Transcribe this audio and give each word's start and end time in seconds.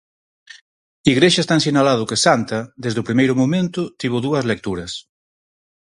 Igrexas 1.13 1.47
ten 1.49 1.59
sinalado 1.65 2.07
que 2.09 2.21
Santa, 2.25 2.59
desde 2.83 2.99
o 3.01 3.07
primeiro 3.09 3.33
momento, 3.41 3.81
tivo 3.99 4.17
dúas 4.25 4.47
lecturas. 4.51 4.91